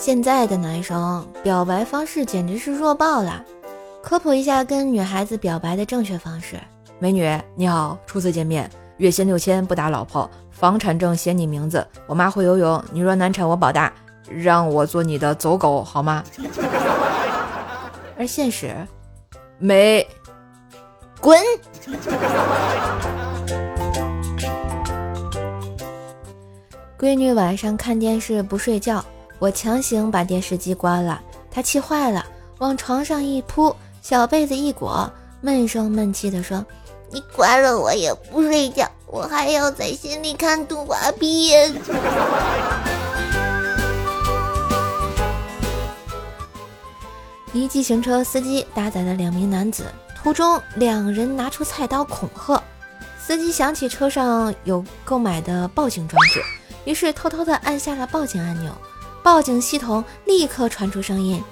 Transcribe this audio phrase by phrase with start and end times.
[0.00, 3.44] 现在的男生表白方式简直是弱爆了。
[4.02, 6.58] 科普一下跟女孩子表白的正确方式：
[6.98, 13.92] 美女你好，初次见面，月薪六千不打老婆，房产证写你名字，我妈会游泳，你若难产我保大，
[14.26, 16.24] 让我做你的走狗好吗？
[18.16, 18.74] 而现实，
[19.58, 20.08] 没，
[21.20, 21.38] 滚。
[26.98, 29.04] 闺女晚上看电视不睡觉，
[29.40, 32.26] 我强行把电视机关了，他气坏了，
[32.58, 36.62] 往床上一扑，小被子一裹，闷声闷气地说
[37.10, 41.74] ：“你关了我也不睡觉，我还要在心里看动画片。”
[47.54, 49.86] 一计行车司机搭载了两名男子，
[50.22, 52.62] 途中两人拿出菜刀恐吓，
[53.18, 56.42] 司机想起车上有购买的报警装置。
[56.84, 58.70] 于是偷偷的按下了报警按钮，
[59.22, 61.42] 报警系统立刻传出声音：“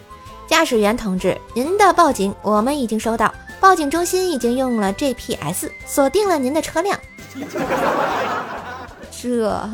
[0.49, 6.99] 驾驶员同志，您的报警我们已经收到，报警中心已经用了 GPS 锁定了您的车辆。
[9.13, 9.71] ”这，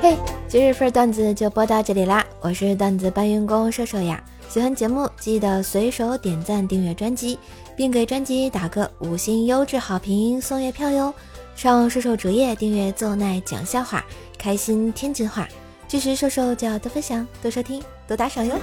[0.00, 0.16] 嘿，
[0.48, 2.24] 今日份段子就播到这里啦！
[2.40, 7.38] 我是段子搬运工射手呀，喜欢节目记得随手点赞订阅专辑，
[7.76, 11.12] 并给专辑打个五星优质好评送月票哟。
[11.54, 14.04] 上瘦瘦主页订阅“奏奈讲笑话”，
[14.36, 15.48] 开心天津话，
[15.86, 18.54] 支持瘦瘦就要多分享、多收听、多打赏哟。